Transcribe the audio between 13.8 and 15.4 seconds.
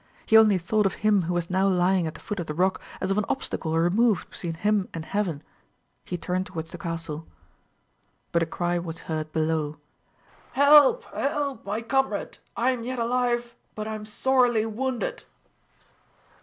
I am sorely wounded."